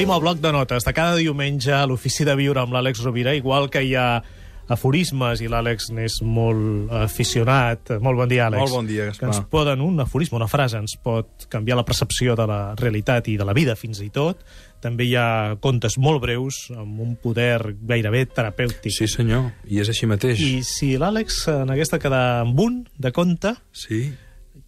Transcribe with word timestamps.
Obrim 0.00 0.14
el 0.14 0.20
bloc 0.22 0.38
de 0.40 0.50
notes 0.50 0.86
de 0.86 0.92
cada 0.96 1.16
diumenge 1.18 1.74
a 1.76 1.82
l'Ofici 1.84 2.24
de 2.24 2.32
Viure 2.32 2.62
amb 2.62 2.72
l'Àlex 2.72 3.02
Rovira, 3.04 3.34
igual 3.36 3.66
que 3.68 3.82
hi 3.84 3.90
ha 4.00 4.22
aforismes 4.72 5.42
i 5.44 5.48
l'Àlex 5.52 5.90
n'és 5.92 6.14
molt 6.24 6.88
aficionat. 7.02 7.90
Molt 8.00 8.16
bon 8.16 8.30
dia, 8.30 8.46
Àlex. 8.46 8.62
Molt 8.62 8.72
bon 8.78 8.88
dia, 8.88 9.10
Gaspar. 9.10 9.20
Que 9.20 9.28
ens 9.34 9.50
poden, 9.52 9.82
un 9.84 10.00
aforisme, 10.00 10.38
una 10.40 10.48
frase, 10.48 10.80
ens 10.80 10.96
pot 11.04 11.44
canviar 11.52 11.76
la 11.76 11.84
percepció 11.84 12.32
de 12.32 12.48
la 12.48 12.58
realitat 12.80 13.28
i 13.28 13.36
de 13.36 13.44
la 13.44 13.52
vida, 13.52 13.76
fins 13.76 14.00
i 14.00 14.08
tot. 14.08 14.40
També 14.80 15.04
hi 15.04 15.12
ha 15.20 15.58
contes 15.60 15.98
molt 16.00 16.24
breus, 16.24 16.62
amb 16.72 17.04
un 17.04 17.12
poder 17.20 17.74
gairebé 17.84 18.24
terapèutic. 18.32 18.96
Sí, 18.96 19.12
senyor, 19.18 19.50
i 19.68 19.84
és 19.84 19.92
així 19.92 20.08
mateix. 20.08 20.40
I 20.40 20.64
si 20.64 20.94
l'Àlex 20.96 21.42
n'hagués 21.68 21.92
de 21.92 22.00
quedar 22.00 22.24
amb 22.48 22.64
un 22.70 22.86
de 22.96 23.12
conte, 23.12 23.52
Sí, 23.76 24.06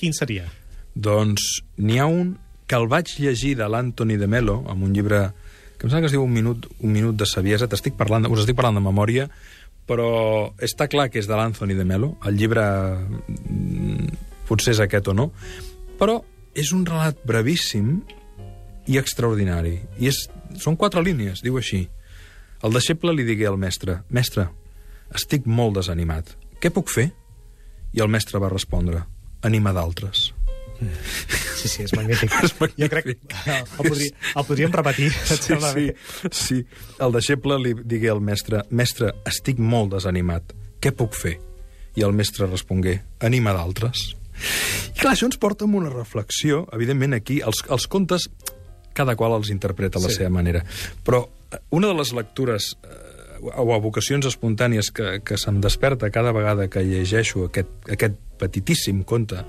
quin 0.00 0.16
seria? 0.16 0.48
doncs 0.96 1.58
n'hi 1.76 2.00
ha 2.00 2.08
un 2.08 2.38
que 2.68 2.76
el 2.76 2.86
vaig 2.88 3.14
llegir 3.18 3.56
de 3.58 3.66
l'Anthony 3.66 4.18
de 4.20 4.28
Melo, 4.28 4.60
amb 4.68 4.84
un 4.84 4.92
llibre 4.94 5.30
que 5.78 5.86
em 5.86 5.90
sembla 5.90 6.02
que 6.04 6.10
es 6.10 6.14
diu 6.16 6.24
Un 6.24 6.34
minut, 6.34 6.66
un 6.82 6.92
minut 6.92 7.16
de 7.16 7.26
saviesa, 7.26 7.68
t'estic 7.70 7.96
parlant, 7.96 8.26
us 8.28 8.42
estic 8.42 8.58
parlant 8.58 8.76
de 8.76 8.84
memòria, 8.84 9.28
però 9.88 10.52
està 10.60 10.88
clar 10.90 11.08
que 11.08 11.20
és 11.22 11.28
de 11.30 11.36
l'Anthony 11.38 11.76
de 11.78 11.86
Melo, 11.88 12.16
el 12.28 12.36
llibre 12.36 12.64
mm, 12.98 14.08
potser 14.50 14.74
és 14.74 14.82
aquest 14.84 15.08
o 15.08 15.14
no, 15.16 15.30
però 16.00 16.18
és 16.58 16.74
un 16.76 16.84
relat 16.86 17.22
brevíssim 17.24 18.00
i 18.88 18.98
extraordinari. 19.00 19.78
I 20.02 20.10
és, 20.10 20.26
són 20.60 20.76
quatre 20.76 21.02
línies, 21.04 21.40
diu 21.44 21.56
així. 21.60 21.86
El 22.64 22.74
deixeble 22.74 23.14
li 23.14 23.24
digué 23.24 23.46
al 23.48 23.60
mestre, 23.60 24.00
mestre, 24.10 24.48
estic 25.14 25.46
molt 25.46 25.78
desanimat. 25.78 26.34
Què 26.58 26.74
puc 26.74 26.90
fer? 26.90 27.08
I 27.94 28.02
el 28.04 28.10
mestre 28.12 28.42
va 28.42 28.50
respondre, 28.52 29.04
anima 29.46 29.72
d'altres. 29.72 30.32
Sí, 31.58 31.68
sí, 31.68 31.82
és 31.82 31.92
magnífic. 31.96 32.30
És 32.46 32.52
magnífic. 32.60 32.84
Jo 32.84 32.88
crec 32.92 33.08
que 33.08 33.56
el, 33.58 33.64
podria, 33.88 34.12
el 34.38 34.44
podríem 34.46 34.72
repetir. 34.76 35.08
Et 35.10 35.42
Sí, 35.42 35.56
sí, 35.58 35.86
sí. 36.30 36.58
El 37.02 37.12
deixeble 37.16 37.58
li 37.62 37.72
digué 37.82 38.12
al 38.12 38.20
mestre, 38.22 38.62
mestre, 38.70 39.10
estic 39.26 39.58
molt 39.58 39.90
desanimat, 39.96 40.54
què 40.80 40.92
puc 40.94 41.16
fer? 41.18 41.36
I 41.98 42.04
el 42.06 42.14
mestre 42.14 42.46
respongué, 42.46 43.00
anima 43.26 43.52
d'altres. 43.56 44.12
I 44.94 45.00
clar, 45.00 45.16
això 45.16 45.26
ens 45.26 45.38
porta 45.42 45.66
a 45.66 45.68
una 45.68 45.90
reflexió, 45.90 46.62
evidentment 46.76 47.16
aquí, 47.18 47.40
els, 47.42 47.64
els 47.74 47.88
contes, 47.90 48.28
cada 48.94 49.16
qual 49.18 49.34
els 49.40 49.50
interpreta 49.50 49.98
a 49.98 50.02
la 50.04 50.10
Sí. 50.12 50.20
seva 50.22 50.30
manera, 50.30 50.62
però 51.02 51.24
eh, 51.50 51.58
una 51.74 51.88
de 51.90 51.94
les 51.98 52.12
lectures 52.14 52.76
eh, 52.86 53.42
o 53.42 53.66
evocacions 53.74 54.26
espontànies 54.30 54.92
que, 54.94 55.20
que 55.26 55.36
se'm 55.38 55.58
desperta 55.62 56.10
cada 56.14 56.30
vegada 56.34 56.68
que 56.70 56.82
llegeixo 56.86 57.44
aquest, 57.50 57.70
aquest 57.90 58.14
petitíssim 58.38 59.02
conte 59.06 59.42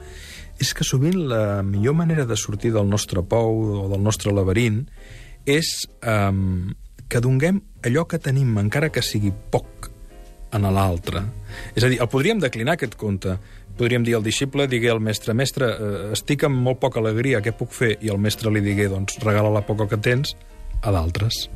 és 0.60 0.74
que 0.76 0.88
sovint 0.88 1.18
la 1.32 1.62
millor 1.64 1.96
manera 1.96 2.26
de 2.28 2.38
sortir 2.38 2.74
del 2.76 2.90
nostre 2.90 3.24
pou 3.24 3.64
o 3.84 3.88
del 3.92 4.04
nostre 4.04 4.34
laberint 4.36 4.84
és 5.48 5.72
um, 6.04 6.70
que 7.10 7.22
donguem 7.24 7.62
allò 7.88 8.04
que 8.06 8.20
tenim, 8.22 8.52
encara 8.62 8.92
que 8.94 9.02
sigui 9.02 9.32
poc, 9.52 9.90
en 10.54 10.66
l'altre. 10.74 11.24
És 11.76 11.84
a 11.84 11.90
dir, 11.90 12.00
el 12.02 12.10
podríem 12.10 12.40
declinar, 12.42 12.78
aquest 12.78 12.96
conte. 13.00 13.38
Podríem 13.80 14.04
dir 14.04 14.16
al 14.18 14.26
disciple, 14.26 14.68
digué 14.68 14.90
al 14.92 15.00
mestre, 15.00 15.34
mestre, 15.38 15.70
eh, 15.72 16.12
estic 16.16 16.44
amb 16.44 16.60
molt 16.66 16.82
poca 16.82 17.00
alegria, 17.00 17.40
què 17.42 17.54
puc 17.56 17.72
fer? 17.72 17.94
I 18.04 18.12
el 18.12 18.20
mestre 18.20 18.52
li 18.52 18.64
digué, 18.66 18.90
doncs, 18.92 19.20
regala 19.23 19.54
la 19.54 19.64
poca 19.66 19.88
que 19.88 20.00
tens 20.02 20.36
a 20.82 20.92
d'altres. 20.92 21.48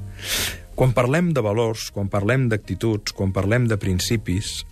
Quan 0.74 0.94
parlem 0.96 1.34
de 1.34 1.42
valors, 1.44 1.90
quan 1.94 2.08
parlem 2.10 2.48
d'actituds, 2.50 3.14
quan 3.14 3.34
parlem 3.36 3.68
de 3.68 3.78
principis, 3.78 4.64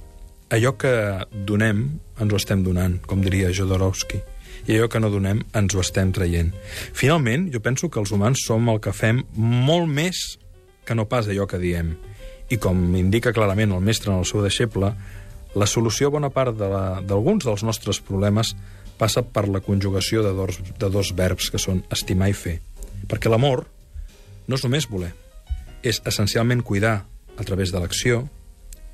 allò 0.52 0.76
que 0.78 0.92
donem 1.32 1.86
ens 2.20 2.34
ho 2.34 2.38
estem 2.38 2.62
donant, 2.64 3.00
com 3.08 3.24
diria 3.24 3.54
Jodorowsky, 3.56 4.20
i 4.68 4.76
allò 4.76 4.90
que 4.92 5.00
no 5.02 5.10
donem 5.10 5.42
ens 5.58 5.74
ho 5.76 5.82
estem 5.82 6.12
traient. 6.14 6.52
Finalment, 6.94 7.48
jo 7.54 7.64
penso 7.64 7.90
que 7.90 8.02
els 8.02 8.12
humans 8.12 8.44
som 8.46 8.70
el 8.70 8.82
que 8.84 8.94
fem 8.94 9.24
molt 9.36 9.90
més 9.90 10.22
que 10.86 10.98
no 10.98 11.08
pas 11.08 11.30
allò 11.30 11.48
que 11.48 11.62
diem. 11.62 11.96
I 12.52 12.60
com 12.60 12.78
indica 13.00 13.34
clarament 13.34 13.72
el 13.72 13.84
mestre 13.86 14.12
en 14.12 14.20
el 14.20 14.28
seu 14.28 14.44
deixeble, 14.44 14.92
la 15.56 15.68
solució 15.68 16.10
a 16.10 16.16
bona 16.18 16.32
part 16.32 16.56
d'alguns 16.56 17.46
de 17.46 17.50
dels 17.50 17.64
nostres 17.64 18.02
problemes 18.04 18.54
passa 19.00 19.24
per 19.24 19.48
la 19.50 19.64
conjugació 19.64 20.22
de 20.24 20.36
dos, 20.36 20.60
de 20.78 20.90
dos 20.92 21.14
verbs 21.18 21.50
que 21.50 21.60
són 21.60 21.82
estimar 21.90 22.30
i 22.30 22.36
fer. 22.38 22.60
Perquè 23.10 23.32
l'amor 23.32 23.66
no 24.48 24.60
és 24.60 24.68
només 24.68 24.90
voler, 24.92 25.14
és 25.82 26.04
essencialment 26.06 26.62
cuidar 26.62 27.06
a 27.40 27.48
través 27.48 27.72
de 27.72 27.80
l'acció, 27.82 28.28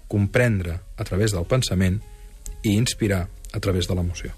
comprendre 0.07 0.79
a 0.97 1.03
través 1.07 1.33
del 1.35 1.45
pensament 1.45 2.01
i 2.63 2.75
inspirar 2.75 3.27
a 3.53 3.59
través 3.59 3.87
de 3.87 3.95
l'emoció. 3.95 4.33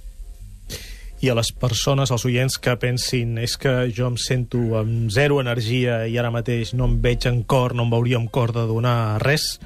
I 1.19 1.28
a 1.28 1.35
les 1.35 1.52
persones, 1.52 2.13
als 2.16 2.24
oients 2.24 2.56
que 2.63 2.78
pensin 2.80 3.35
és 3.44 3.57
que 3.59 3.90
jo 3.91 4.08
em 4.08 4.16
sento 4.16 4.78
amb 4.79 5.09
zero 5.12 5.41
energia 5.44 6.06
i 6.08 6.16
ara 6.18 6.31
mateix 6.31 6.72
no 6.74 6.88
em 6.88 6.96
veig 7.03 7.28
en 7.28 7.41
cor, 7.44 7.75
no 7.75 7.84
em 7.84 7.91
veuria 7.91 8.22
en 8.22 8.29
cor 8.31 8.53
de 8.56 8.63
donar 8.69 9.19
res, 9.19 9.58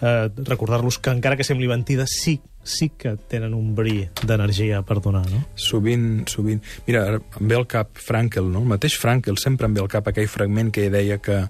eh, 0.00 0.30
recordar-los 0.32 0.98
que 0.98 1.12
encara 1.12 1.36
que 1.36 1.44
sembli 1.44 1.68
mentida, 1.68 2.06
sí, 2.08 2.38
sí 2.64 2.88
que 2.88 3.18
tenen 3.28 3.52
un 3.52 3.74
bri 3.76 4.08
d'energia 4.24 4.80
per 4.82 5.02
donar, 5.04 5.26
no? 5.28 5.42
Sovint, 5.60 6.24
sovint... 6.32 6.64
Mira, 6.88 7.04
em 7.20 7.52
ve 7.52 7.60
al 7.60 7.68
cap 7.68 7.92
Frankel, 8.00 8.48
no? 8.48 8.64
El 8.64 8.72
mateix 8.72 8.96
Frankel 8.96 9.36
sempre 9.36 9.68
em 9.68 9.76
ve 9.76 9.84
al 9.84 9.92
cap 9.92 10.08
aquell 10.08 10.30
fragment 10.32 10.72
que 10.72 10.88
deia 10.88 11.20
que, 11.20 11.42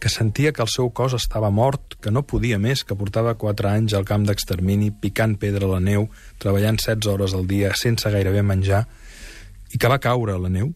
que 0.00 0.10
sentia 0.12 0.52
que 0.52 0.62
el 0.62 0.68
seu 0.68 0.90
cos 0.92 1.14
estava 1.16 1.50
mort, 1.50 1.96
que 2.02 2.12
no 2.12 2.24
podia 2.28 2.58
més, 2.60 2.84
que 2.84 2.96
portava 2.98 3.36
quatre 3.40 3.70
anys 3.70 3.94
al 3.96 4.04
camp 4.04 4.26
d'extermini, 4.28 4.90
picant 5.00 5.38
pedra 5.40 5.68
a 5.68 5.74
la 5.76 5.80
neu, 5.80 6.08
treballant 6.42 6.76
16 6.80 7.08
hores 7.12 7.34
al 7.34 7.46
dia, 7.48 7.72
sense 7.78 8.10
gairebé 8.12 8.42
menjar, 8.44 8.84
i 9.72 9.80
que 9.80 9.90
va 9.90 10.02
caure 10.02 10.34
a 10.34 10.40
la 10.40 10.52
neu 10.52 10.72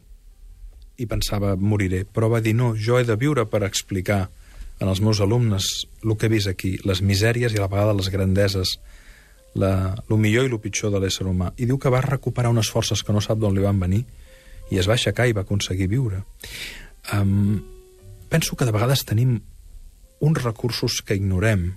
i 0.99 1.07
pensava, 1.07 1.55
moriré. 1.55 2.03
Però 2.05 2.31
va 2.33 2.41
dir, 2.43 2.57
no, 2.59 2.73
jo 2.75 2.99
he 2.99 3.07
de 3.07 3.15
viure 3.19 3.45
per 3.47 3.63
explicar 3.67 4.25
en 4.79 4.89
els 4.89 5.01
meus 5.03 5.21
alumnes 5.23 5.69
el 6.05 6.17
que 6.17 6.27
he 6.27 6.33
vist 6.33 6.51
aquí, 6.51 6.77
les 6.87 7.03
misèries 7.03 7.55
i 7.55 7.59
a 7.59 7.65
la 7.65 7.71
vegada 7.71 7.95
les 7.95 8.11
grandeses, 8.15 8.79
la, 9.59 9.95
lo 10.09 10.19
millor 10.19 10.47
i 10.47 10.53
lo 10.53 10.61
pitjor 10.63 10.93
de 10.95 11.01
l'ésser 11.03 11.27
humà. 11.27 11.53
I 11.59 11.67
diu 11.67 11.79
que 11.79 11.91
va 11.91 12.03
recuperar 12.05 12.51
unes 12.55 12.71
forces 12.71 13.03
que 13.03 13.15
no 13.15 13.23
sap 13.25 13.41
d'on 13.43 13.55
li 13.55 13.65
van 13.65 13.81
venir 13.81 14.05
i 14.71 14.79
es 14.79 14.89
va 14.91 14.99
aixecar 14.99 15.29
i 15.29 15.35
va 15.35 15.47
aconseguir 15.47 15.89
viure. 15.91 16.23
Um, 17.15 17.59
penso 18.29 18.57
que 18.57 18.67
de 18.69 18.75
vegades 18.75 19.05
tenim 19.09 19.39
uns 20.21 20.43
recursos 20.43 21.01
que 21.05 21.17
ignorem 21.19 21.73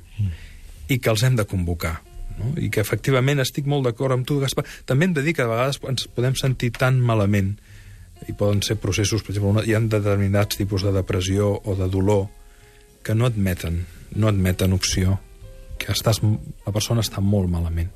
i 0.90 0.98
que 1.00 1.12
els 1.12 1.24
hem 1.24 1.38
de 1.38 1.46
convocar. 1.46 2.02
No? 2.40 2.54
I 2.58 2.72
que 2.74 2.82
efectivament 2.82 3.44
estic 3.44 3.68
molt 3.70 3.86
d'acord 3.86 4.16
amb 4.16 4.28
tu, 4.28 4.40
Gaspar. 4.42 4.66
També 4.88 5.08
hem 5.08 5.16
de 5.18 5.24
dir 5.26 5.36
que 5.38 5.46
de 5.46 5.52
vegades 5.52 5.80
ens 5.88 6.08
podem 6.12 6.38
sentir 6.40 6.72
tan 6.78 7.00
malament 7.00 7.56
i 8.30 8.36
poden 8.38 8.62
ser 8.66 8.78
processos, 8.82 9.24
per 9.26 9.34
exemple, 9.34 9.64
hi 9.66 9.74
ha 9.74 9.82
determinats 9.82 10.60
tipus 10.60 10.86
de 10.86 10.94
depressió 10.94 11.56
o 11.58 11.76
de 11.78 11.88
dolor 11.90 12.28
que 13.02 13.16
no 13.18 13.26
admeten, 13.26 13.86
no 14.14 14.30
admeten 14.30 14.76
opció, 14.78 15.18
que 15.82 15.90
estàs, 15.94 16.20
la 16.22 16.74
persona 16.74 17.02
està 17.02 17.22
molt 17.26 17.50
malament. 17.50 17.90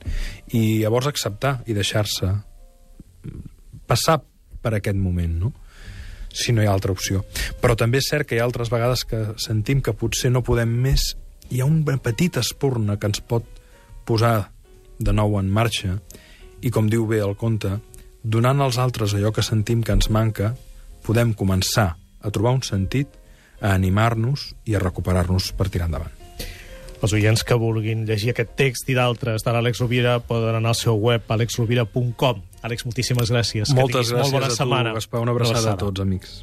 I 0.58 0.82
llavors 0.82 1.12
acceptar 1.12 1.60
i 1.70 1.76
deixar-se 1.78 2.32
passar 3.86 4.18
per 4.66 4.74
aquest 4.74 4.98
moment, 4.98 5.38
no? 5.44 5.54
Si 6.36 6.54
no 6.54 6.62
hi 6.62 6.68
ha 6.68 6.74
altra 6.76 6.94
opció. 6.94 7.24
Però 7.62 7.78
també 7.80 8.02
és 8.04 8.10
cert 8.12 8.28
que 8.28 8.36
hi 8.36 8.44
ha 8.44 8.48
altres 8.48 8.72
vegades 8.74 9.06
que 9.08 9.22
sentim 9.42 9.82
que 9.82 9.96
potser 9.96 10.34
no 10.34 10.44
podem 10.44 10.70
més, 10.84 11.14
hi 11.50 11.62
ha 11.62 11.70
una 11.70 11.98
petita 11.98 12.44
espurna 12.44 13.00
que 13.00 13.10
ens 13.10 13.22
pot 13.24 13.48
posar 14.06 14.52
de 15.00 15.14
nou 15.14 15.40
en 15.40 15.50
marxa 15.52 15.98
i, 16.62 16.72
com 16.72 16.90
diu 16.90 17.06
bé 17.08 17.22
el 17.24 17.36
conte, 17.40 17.78
donant 18.24 18.62
als 18.62 18.80
altres 18.82 19.14
allò 19.14 19.32
que 19.32 19.46
sentim 19.46 19.84
que 19.86 19.94
ens 19.96 20.10
manca, 20.10 20.54
podem 21.06 21.34
començar 21.38 21.94
a 21.96 22.32
trobar 22.34 22.56
un 22.58 22.64
sentit, 22.66 23.08
a 23.62 23.72
animar-nos 23.74 24.50
i 24.68 24.76
a 24.76 24.82
recuperar-nos 24.82 25.52
per 25.56 25.70
tirar 25.72 25.88
endavant. 25.88 26.12
Els 27.06 27.14
oients 27.14 27.44
que 27.46 27.58
vulguin 27.60 28.06
llegir 28.08 28.32
aquest 28.32 28.56
text 28.58 28.90
i 28.90 28.96
d'altres 28.98 29.44
de 29.46 29.54
l'Àlex 29.54 29.82
Rovira 29.84 30.18
poden 30.26 30.58
anar 30.58 30.74
al 30.74 30.80
seu 30.80 30.98
web 30.98 31.30
alexrovira.com. 31.30 32.42
Àlex, 32.66 32.88
moltíssimes 32.90 33.32
gràcies. 33.32 33.72
Moltes 33.78 34.10
que 34.10 34.16
gràcies 34.16 34.22
molt 34.26 34.40
bona 34.40 34.50
a 34.50 34.54
tu, 34.54 34.60
setmana. 34.62 34.98
Gaspar. 34.98 35.24
Una 35.26 35.38
abraçada 35.38 35.76
a 35.76 35.80
tots, 35.86 36.02
amics. 36.02 36.40